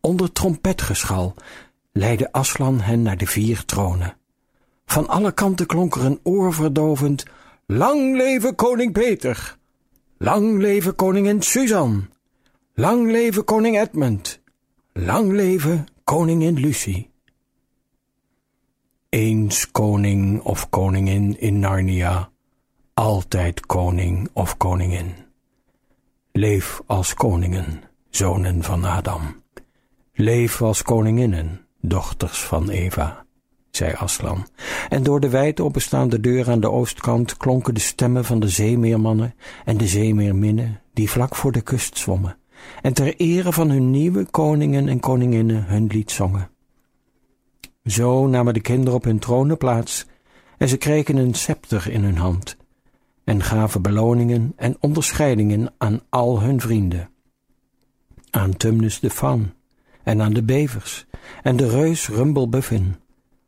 [0.00, 1.34] Onder trompetgeschal
[1.92, 4.16] leidde Aslan hen naar de vier tronen.
[4.86, 7.24] Van alle kanten klonk er een oorverdovend
[7.66, 9.56] Lang leven koning Peter!
[10.18, 12.08] Lang leven koningin Suzanne!
[12.74, 14.40] Lang leven koning Edmund!
[14.92, 17.10] Lang leven koningin Lucie!
[19.08, 22.30] Eens koning of koningin in Narnia,
[22.94, 25.21] altijd koning of koningin.
[26.34, 29.42] Leef als koningen, zonen van Adam.
[30.12, 33.24] Leef als koninginnen, dochters van Eva,
[33.70, 34.46] zei Aslan.
[34.88, 39.34] En door de wijd openstaande deur aan de oostkant klonken de stemmen van de zeemeermannen
[39.64, 42.36] en de zeemeerminnen die vlak voor de kust zwommen
[42.82, 46.50] en ter ere van hun nieuwe koningen en koninginnen hun lied zongen.
[47.84, 50.06] Zo namen de kinderen op hun tronen plaats
[50.58, 52.56] en ze kregen een scepter in hun hand
[53.24, 57.10] en gaven beloningen en onderscheidingen aan al hun vrienden.
[58.30, 59.52] Aan Tumnus de Fan
[60.02, 61.06] en aan de bevers
[61.42, 62.96] en de reus Rumblebuffin,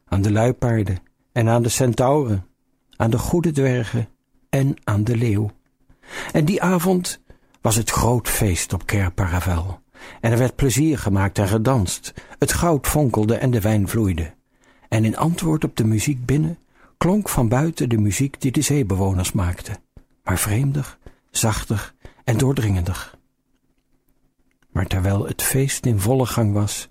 [0.04, 0.98] aan de luipaarden
[1.32, 2.46] en aan de centauren,
[2.96, 4.08] aan de goede dwergen
[4.50, 5.50] en aan de leeuw.
[6.32, 7.20] En die avond
[7.60, 9.82] was het groot feest op Ker Paravel.
[10.20, 12.14] En er werd plezier gemaakt en gedanst.
[12.38, 14.34] Het goud fonkelde en de wijn vloeide.
[14.88, 16.58] En in antwoord op de muziek binnen
[16.96, 19.76] klonk van buiten de muziek die de zeebewoners maakten,
[20.22, 20.98] maar vreemder,
[21.30, 23.18] zachter en doordringender.
[24.70, 26.88] Maar terwijl het feest in volle gang was,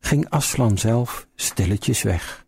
[0.00, 2.46] ging Aslan zelf stilletjes weg.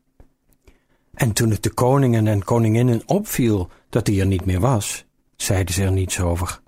[1.14, 5.04] En toen het de koningen en koninginnen opviel dat hij er niet meer was,
[5.36, 6.60] zeiden ze er niets over.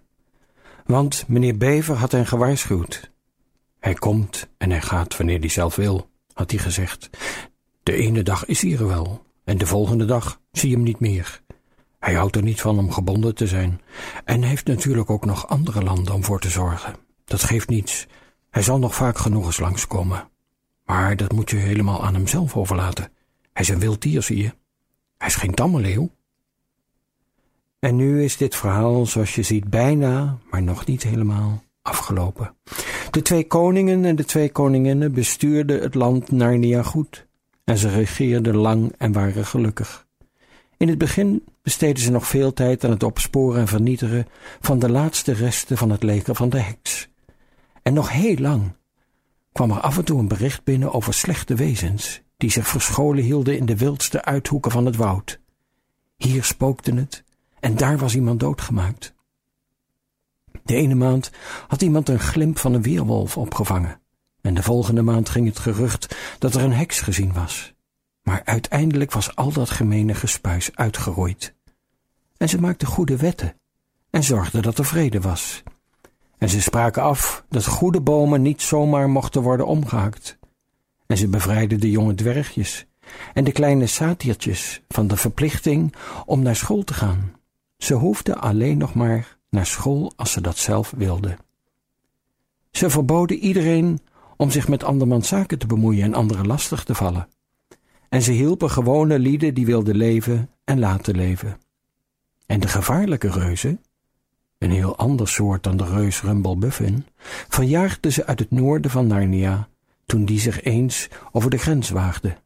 [0.87, 3.13] Want meneer Bever had hen gewaarschuwd.
[3.81, 7.11] Hij komt en hij gaat wanneer hij zelf wil, had hij gezegd.
[7.83, 11.01] De ene dag is hij er wel, en de volgende dag zie je hem niet
[11.01, 11.43] meer.
[11.99, 13.81] Hij houdt er niet van om gebonden te zijn
[14.25, 16.95] en heeft natuurlijk ook nog andere landen om voor te zorgen.
[17.25, 18.07] Dat geeft niets.
[18.51, 20.29] Hij zal nog vaak genoeg eens langskomen.
[20.85, 23.13] Maar dat moet je helemaal aan hemzelf overlaten.
[23.53, 24.55] Hij is een wild dier, zie je.
[25.19, 26.11] Hij is geen tamme leeuw.
[27.79, 32.57] En nu is dit verhaal, zoals je ziet, bijna, maar nog niet helemaal afgelopen.
[33.11, 37.27] De twee koningen en de twee koninginnen bestuurden het land Narnia goed
[37.65, 40.07] en ze regeerden lang en waren gelukkig.
[40.77, 44.27] In het begin besteden ze nog veel tijd aan het opsporen en vernietigen
[44.61, 47.09] van de laatste resten van het leger van de heks.
[47.83, 48.73] En nog heel lang
[49.53, 53.59] kwam er af en toe een bericht binnen over slechte wezens die zich verscholen hielden
[53.59, 55.41] in de wildste uithoeken van het woud.
[56.17, 57.25] Hier spookte het
[57.61, 59.15] en daar was iemand doodgemaakt.
[60.65, 61.31] De ene maand
[61.69, 64.01] had iemand een glimp van een weerwolf opgevangen.
[64.45, 67.75] En de volgende maand ging het gerucht dat er een heks gezien was.
[68.23, 71.55] Maar uiteindelijk was al dat gemene gespuis uitgeroeid.
[72.37, 73.57] En ze maakten goede wetten
[74.11, 75.63] en zorgden dat er vrede was.
[76.39, 80.39] En ze spraken af dat goede bomen niet zomaar mochten worden omgehakt.
[81.07, 82.87] En ze bevrijdden de jonge dwergjes
[83.35, 85.95] en de kleine satiertjes van de verplichting
[86.27, 87.33] om naar school te gaan.
[87.79, 91.39] Ze hoefden alleen nog maar naar school als ze dat zelf wilden.
[92.71, 94.01] Ze verboden iedereen
[94.37, 97.29] om zich met andermans zaken te bemoeien en anderen lastig te vallen.
[98.09, 101.59] En ze hielpen gewone lieden die wilden leven en laten leven.
[102.47, 103.81] En de gevaarlijke reuzen,
[104.59, 107.07] een heel ander soort dan de reus Rumblebuffin,
[107.49, 109.69] verjaagden ze uit het noorden van Narnia
[110.07, 112.37] toen die zich eens over de grens waagde.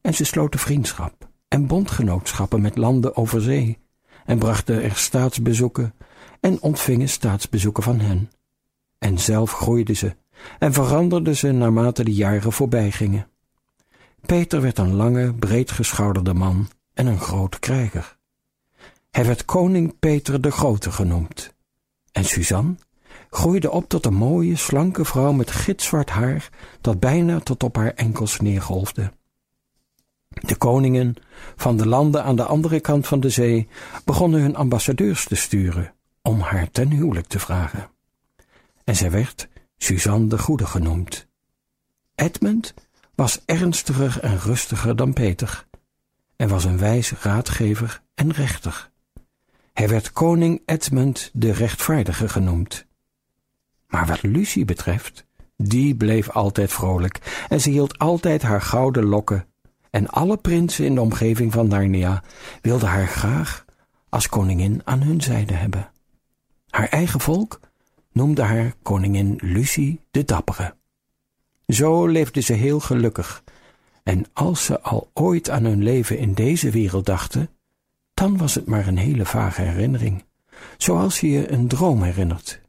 [0.00, 3.78] En ze sloten vriendschap en bondgenootschappen met landen over zee
[4.24, 5.94] en brachten er staatsbezoeken
[6.40, 8.30] en ontvingen staatsbezoeken van hen.
[8.98, 10.16] En zelf groeiden ze
[10.58, 13.28] en veranderden ze naarmate de jaren voorbij gingen.
[14.26, 18.16] Peter werd een lange, breedgeschouderde man en een grote krijger.
[19.10, 21.54] Hij werd koning Peter de Grote genoemd.
[22.12, 22.74] En Suzanne
[23.30, 26.48] groeide op tot een mooie, slanke vrouw met gitzwart haar
[26.80, 29.12] dat bijna tot op haar enkels neergolfde.
[30.28, 31.14] De koningen
[31.56, 33.68] van de landen aan de andere kant van de zee
[34.04, 37.90] begonnen hun ambassadeurs te sturen om haar ten huwelijk te vragen.
[38.84, 41.26] En zij werd Suzanne de Goede genoemd.
[42.14, 42.74] Edmund
[43.14, 45.66] was ernstiger en rustiger dan Peter
[46.36, 48.90] en was een wijs raadgever en rechter.
[49.72, 52.86] Hij werd koning Edmund de rechtvaardige genoemd.
[53.86, 59.46] Maar wat Lucie betreft, die bleef altijd vrolijk en ze hield altijd haar gouden lokken
[59.90, 62.22] en alle prinsen in de omgeving van Narnia
[62.62, 63.64] wilden haar graag
[64.08, 65.90] als koningin aan hun zijde hebben.
[66.68, 67.60] Haar eigen volk
[68.16, 70.74] noemde haar koningin Lucie de Dappere.
[71.66, 73.42] Zo leefde ze heel gelukkig,
[74.02, 77.48] en als ze al ooit aan hun leven in deze wereld dachten,
[78.14, 80.24] dan was het maar een hele vage herinnering,
[80.76, 82.60] zoals je je een droom herinnert.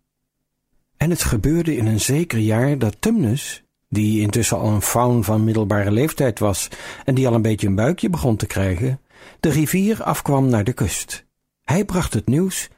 [0.97, 5.43] En het gebeurde in een zeker jaar dat Tumnus, die intussen al een faun van
[5.43, 6.67] middelbare leeftijd was
[7.05, 8.99] en die al een beetje een buikje begon te krijgen,
[9.39, 11.25] de rivier afkwam naar de kust.
[11.63, 12.69] Hij bracht het nieuws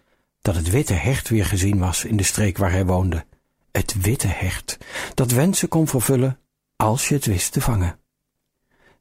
[0.42, 3.26] dat het witte hecht weer gezien was in de streek waar hij woonde.
[3.72, 4.78] Het witte hecht,
[5.14, 6.40] dat wensen kon vervullen
[6.76, 8.00] als je het wist te vangen.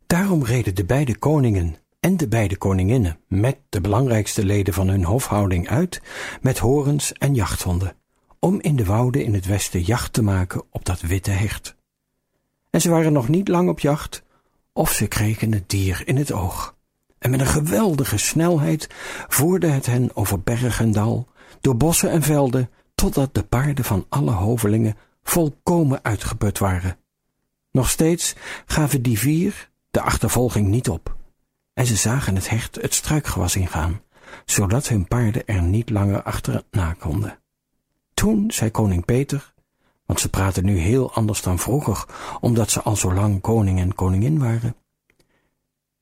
[0.06, 5.04] Daarom reden de beide koningen en de beide koninginnen met de belangrijkste leden van hun
[5.04, 6.00] hofhouding uit
[6.40, 7.96] met horens en jachthonden,
[8.38, 11.76] om in de wouden in het westen jacht te maken op dat witte hecht.
[12.70, 14.22] En ze waren nog niet lang op jacht,
[14.72, 16.76] of ze kregen het dier in het oog.
[17.18, 18.88] En met een geweldige snelheid
[19.28, 21.28] voerde het hen over berg en dal,
[21.60, 26.96] door bossen en velden, totdat de paarden van alle hovelingen volkomen uitgeput waren.
[27.70, 28.34] Nog steeds
[28.66, 31.16] gaven die vier de achtervolging niet op,
[31.74, 34.00] en ze zagen het hecht het struikgewas ingaan,
[34.44, 37.38] zodat hun paarden er niet langer achterna konden.
[38.14, 39.54] Toen zei koning Peter,
[40.06, 42.04] want ze praten nu heel anders dan vroeger,
[42.40, 44.76] omdat ze al zo lang koning en koningin waren.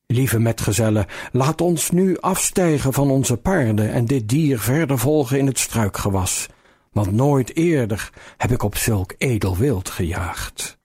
[0.06, 5.46] Lieve metgezellen, laat ons nu afstijgen van onze paarden en dit dier verder volgen in
[5.46, 6.46] het struikgewas,
[6.92, 10.78] want nooit eerder heb ik op zulk edel wild gejaagd.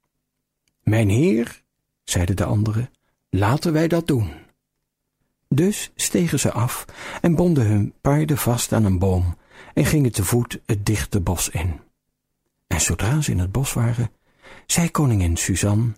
[0.83, 1.61] Mijn heer,
[2.03, 2.89] zeiden de anderen,
[3.29, 4.31] laten wij dat doen.
[5.49, 6.85] Dus stegen ze af
[7.21, 9.37] en bonden hun paarden vast aan een boom
[9.73, 11.79] en gingen te voet het dichte bos in.
[12.67, 14.11] En zodra ze in het bos waren,
[14.65, 15.91] zei koningin Suzanne,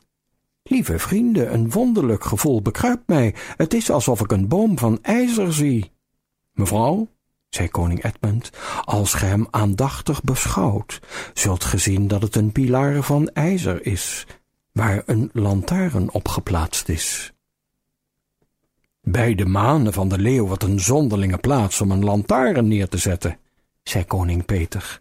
[0.64, 3.36] Lieve vrienden, een wonderlijk gevoel bekruipt mij.
[3.58, 5.92] Het is alsof ik een boom van ijzer zie.
[6.54, 7.08] Mevrouw,
[7.50, 8.50] zei koning Edmund,
[8.84, 11.00] als ge hem aandachtig beschouwt,
[11.34, 14.28] zult ge zien dat het een pilaar van ijzer is,
[14.72, 17.34] waar een lantaarn op geplaatst is.
[19.02, 22.98] Bij de manen van de leeuw wat een zonderlinge plaats om een lantaarn neer te
[22.98, 23.38] zetten,
[23.84, 25.00] zei koning Peter.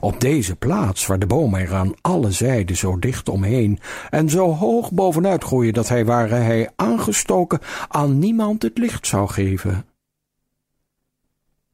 [0.00, 3.78] Op deze plaats, waar de bomen er aan alle zijden zo dicht omheen
[4.10, 9.28] en zo hoog bovenuit groeien dat hij, ware hij aangestoken, aan niemand het licht zou
[9.28, 9.86] geven.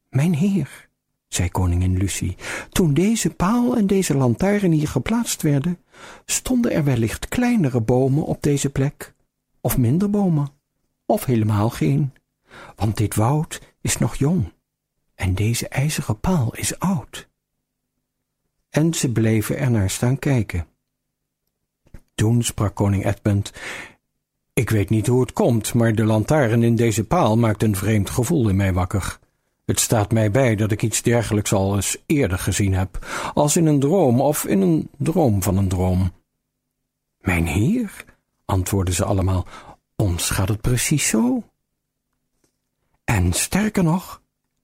[0.09, 0.88] Mijn heer,
[1.28, 2.36] zei koningin Lucie,
[2.70, 5.78] toen deze paal en deze lantaarn hier geplaatst werden,
[6.24, 9.14] stonden er wellicht kleinere bomen op deze plek,
[9.61, 10.48] of minder bomen,
[11.07, 12.12] of helemaal geen,
[12.76, 14.53] want dit woud is nog jong
[15.14, 17.29] en deze ijzeren paal is oud
[18.70, 20.66] en ze bleven er naar staan kijken.
[22.14, 23.52] Toen sprak koning Edmund,
[24.52, 28.10] ik weet niet hoe het komt, maar de lantaarn in deze paal maakt een vreemd
[28.10, 29.18] gevoel in mij wakker.
[29.64, 33.66] Het staat mij bij dat ik iets dergelijks al eens eerder gezien heb, als in
[33.66, 36.12] een droom of in een droom van een droom.
[37.20, 38.04] Mijn heer,
[38.44, 39.46] antwoordden ze allemaal,
[39.96, 41.42] ons gaat het precies zo.
[43.04, 44.19] En sterker nog,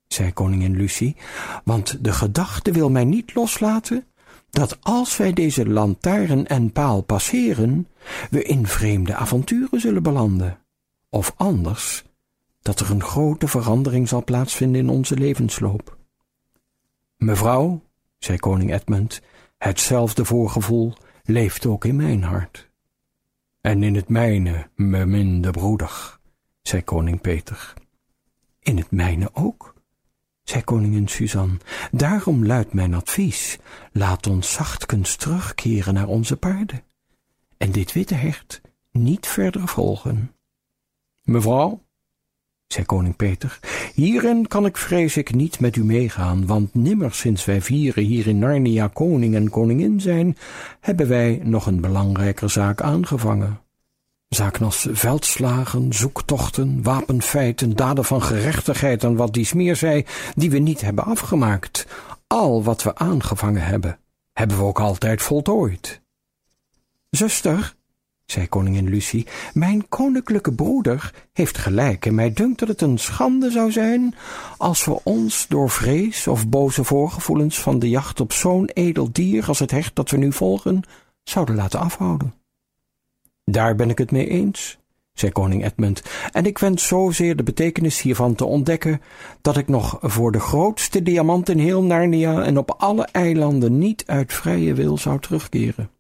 [0.08, 1.16] zei koningin Lucie,
[1.64, 4.06] want de gedachte wil mij niet loslaten
[4.50, 7.88] dat als wij deze lantaarn en paal passeren,
[8.30, 10.58] we in vreemde avonturen zullen belanden.
[11.08, 12.04] Of anders,
[12.62, 15.96] dat er een grote verandering zal plaatsvinden in onze levensloop.
[17.16, 17.82] Mevrouw,
[18.18, 19.20] zei koning Edmund,
[19.58, 20.92] hetzelfde voorgevoel
[21.24, 22.70] leeft ook in mijn hart.
[23.60, 26.18] En in het mijne, beminde broeder,
[26.62, 27.74] zei koning Peter.
[28.58, 29.74] In het mijne ook,
[30.48, 31.56] zei koningin Suzanne.
[31.90, 33.58] Daarom luidt mijn advies,
[33.92, 36.82] laat ons zachtkens terugkeren naar onze paarden
[37.56, 40.34] en dit witte hert niet verder volgen.
[41.22, 41.82] Mevrouw,
[42.66, 43.58] zei koning Peter,
[43.94, 48.26] hierin kan ik vrees ik niet met u meegaan, want nimmer sinds wij vieren hier
[48.26, 50.36] in Narnia koning en koningin zijn,
[50.80, 53.65] hebben wij nog een belangrijker zaak aangevangen.
[54.28, 60.04] Zaken als veldslagen, zoektochten, wapenfeiten, daden van gerechtigheid en wat dies meer zei,
[60.34, 61.86] die we niet hebben afgemaakt.
[62.26, 63.98] Al wat we aangevangen hebben,
[64.32, 66.00] hebben we ook altijd voltooid.
[67.10, 67.74] Zuster,
[68.24, 73.50] zei koningin Lucie, mijn koninklijke broeder heeft gelijk en mij dunkt dat het een schande
[73.50, 74.14] zou zijn
[74.56, 79.46] als we ons door vrees of boze voorgevoelens van de jacht op zo'n edel dier
[79.46, 80.82] als het hecht dat we nu volgen
[81.22, 82.34] zouden laten afhouden.
[83.50, 84.78] Daar ben ik het mee eens,
[85.12, 89.00] zei koning Edmund, en ik wens zozeer de betekenis hiervan te ontdekken,
[89.40, 94.06] dat ik nog voor de grootste diamant in heel Narnia en op alle eilanden niet
[94.06, 95.90] uit vrije wil zou terugkeren.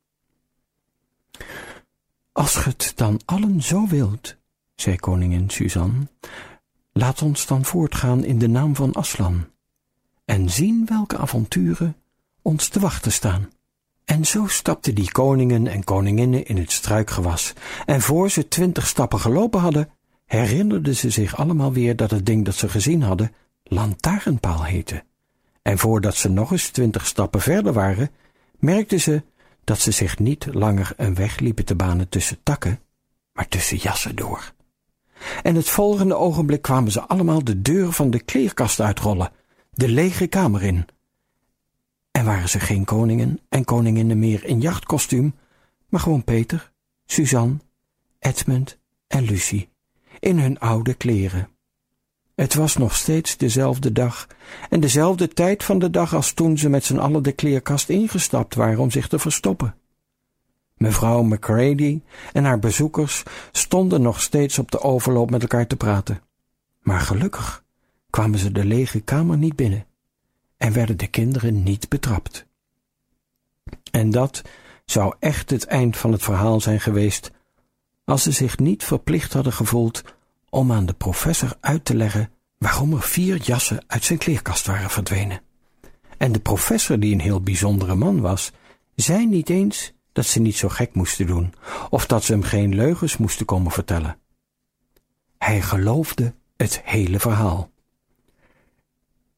[2.32, 4.36] Als ge het dan allen zo wilt,
[4.74, 6.06] zei koningin Suzanne,
[6.92, 9.46] laat ons dan voortgaan in de naam van Aslan
[10.24, 11.96] en zien welke avonturen
[12.42, 13.48] ons te wachten staan.
[14.06, 17.52] En zo stapten die koningen en koninginnen in het struikgewas,
[17.86, 19.88] en voor ze twintig stappen gelopen hadden,
[20.24, 25.04] herinnerden ze zich allemaal weer dat het ding dat ze gezien hadden lantaarnpaal heette.
[25.62, 28.10] En voordat ze nog eens twintig stappen verder waren,
[28.58, 29.22] merkten ze
[29.64, 32.80] dat ze zich niet langer een weg liepen te banen tussen takken,
[33.32, 34.52] maar tussen jassen door.
[35.42, 39.32] En het volgende ogenblik kwamen ze allemaal de deur van de kleerkast uitrollen,
[39.70, 40.86] de lege kamer in.
[42.16, 45.34] En waren ze geen koningen en koninginnen meer in jachtkostuum,
[45.88, 46.72] maar gewoon Peter,
[47.06, 47.56] Suzanne,
[48.18, 49.68] Edmund en Lucie
[50.20, 51.48] in hun oude kleren.
[52.34, 54.26] Het was nog steeds dezelfde dag
[54.70, 58.54] en dezelfde tijd van de dag als toen ze met z'n allen de kleerkast ingestapt
[58.54, 59.74] waren om zich te verstoppen.
[60.76, 62.02] Mevrouw McCready
[62.32, 66.22] en haar bezoekers stonden nog steeds op de overloop met elkaar te praten.
[66.80, 67.64] Maar gelukkig
[68.10, 69.85] kwamen ze de lege kamer niet binnen
[70.56, 72.46] en werden de kinderen niet betrapt.
[73.90, 74.42] En dat
[74.84, 77.30] zou echt het eind van het verhaal zijn geweest
[78.04, 80.02] als ze zich niet verplicht hadden gevoeld
[80.48, 84.90] om aan de professor uit te leggen waarom er vier jassen uit zijn kleerkast waren
[84.90, 85.40] verdwenen.
[86.18, 88.52] En de professor, die een heel bijzondere man was,
[88.94, 91.54] zei niet eens dat ze niet zo gek moesten doen,
[91.90, 94.18] of dat ze hem geen leugens moesten komen vertellen.
[95.38, 97.70] Hij geloofde het hele verhaal.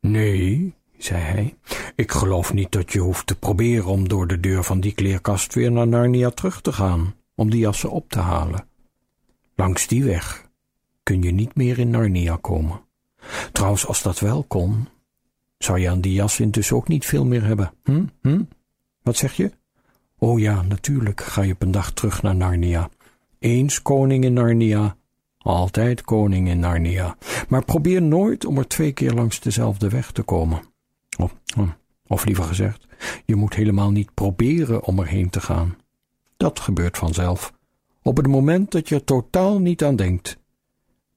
[0.01, 1.57] Nee, zei hij,
[1.95, 5.55] ik geloof niet dat je hoeft te proberen om door de deur van die kleerkast
[5.55, 8.67] weer naar Narnia terug te gaan, om die jassen op te halen.
[9.55, 10.49] Langs die weg
[11.03, 12.81] kun je niet meer in Narnia komen.
[13.53, 14.89] Trouwens, als dat wel kon,
[15.59, 17.73] zou je aan die jas intussen ook niet veel meer hebben.
[17.85, 18.05] Hm?
[18.23, 18.43] Hm?
[19.03, 19.51] Wat zeg je?
[20.19, 22.91] Oh ja, natuurlijk ga je op een dag terug naar Narnia.
[23.39, 24.97] Eens koning in Narnia,
[25.39, 27.17] altijd koning in Narnia.
[27.49, 30.63] Maar probeer nooit om er twee keer langs dezelfde weg te komen.
[31.19, 31.69] Of, hm,
[32.07, 32.87] of liever gezegd,
[33.25, 35.77] je moet helemaal niet proberen om erheen te gaan.
[36.37, 37.53] Dat gebeurt vanzelf,
[38.03, 40.39] op het moment dat je er totaal niet aan denkt.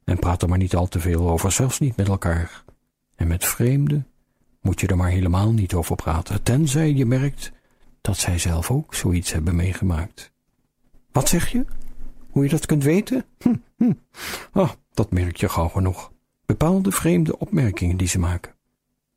[0.04, 2.64] En praat er maar niet al te veel over, zelfs niet met elkaar.
[3.16, 4.08] En met vreemden
[4.62, 7.52] moet je er maar helemaal niet over praten, tenzij je merkt
[8.02, 10.32] dat zij zelf ook zoiets hebben meegemaakt.
[11.12, 11.66] Wat zeg je?
[12.30, 13.26] Hoe je dat kunt weten?
[13.40, 13.94] Hm, hm.
[14.54, 16.12] Oh, dat merk je gauw genoeg.
[16.46, 18.56] Bepaalde vreemde opmerkingen die ze maken,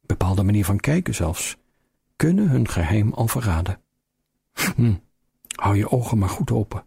[0.07, 1.57] bepaalde manier van kijken zelfs,
[2.17, 3.81] kunnen hun geheim al verraden.
[4.77, 4.95] Hm.
[5.55, 6.85] Hou je ogen maar goed open.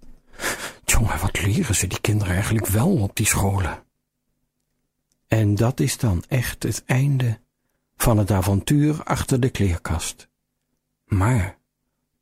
[0.85, 3.83] Jongen, wat leren ze die kinderen eigenlijk wel op die scholen?
[5.27, 7.39] En dat is dan echt het einde
[7.95, 10.29] van het avontuur achter de kleerkast.
[11.05, 11.57] Maar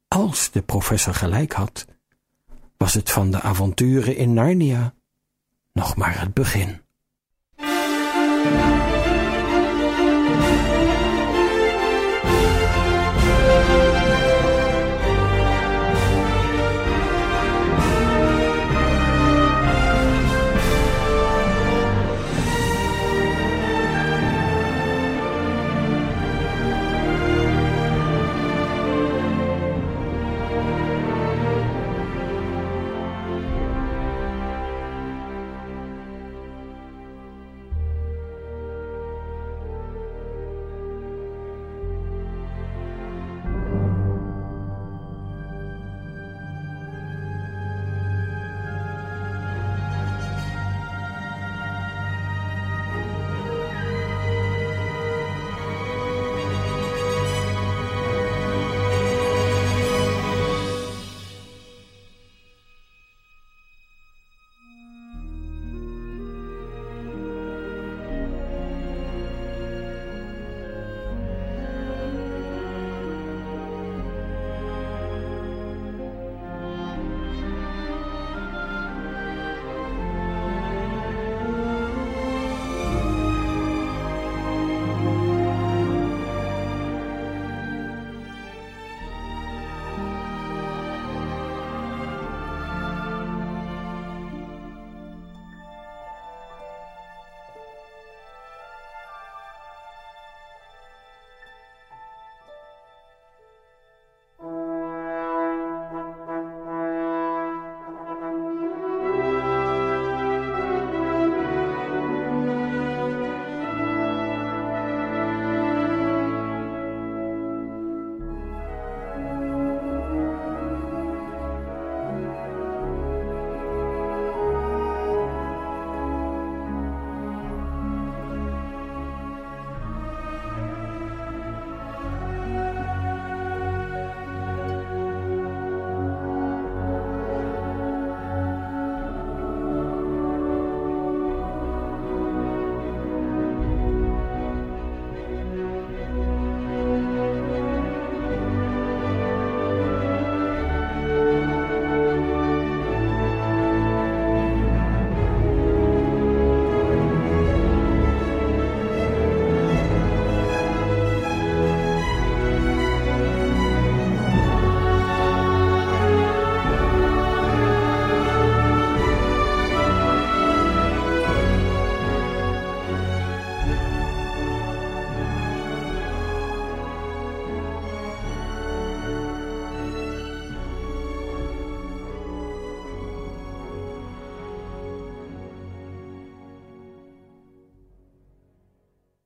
[0.08, 1.86] als de professor gelijk had,
[2.78, 4.94] was het van de avonturen in Narnia
[5.74, 6.82] nog maar het begin.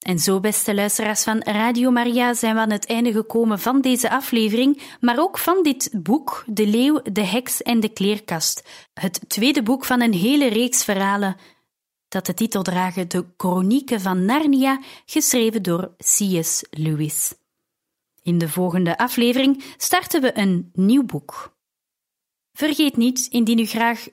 [0.10, 4.10] En zo, beste luisteraars van Radio Maria, zijn we aan het einde gekomen van deze
[4.10, 8.64] aflevering, maar ook van dit boek, De Leeuw, de Heks en de Kleerkast.
[8.94, 11.36] Het tweede boek van een hele reeks verhalen
[12.08, 16.64] dat de titel dragen De Chronieken van Narnia, geschreven door C.S.
[16.70, 17.34] Lewis.
[18.24, 21.58] In de volgende aflevering starten we een nieuw boek.
[22.54, 24.08] Vergeet niet, indien u graag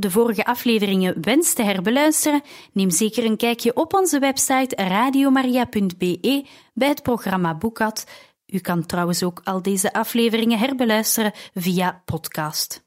[0.00, 2.42] de vorige afleveringen wenst te herbeluisteren,
[2.72, 8.06] neem zeker een kijkje op onze website radiomaria.be bij het programma Boekad.
[8.46, 12.84] U kan trouwens ook al deze afleveringen herbeluisteren via podcast.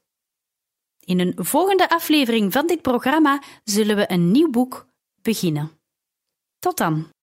[1.04, 4.86] In een volgende aflevering van dit programma zullen we een nieuw boek
[5.22, 5.70] beginnen.
[6.58, 7.14] Tot dan!